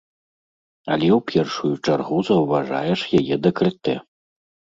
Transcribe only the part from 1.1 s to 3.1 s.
ў першую чаргу заўважаеш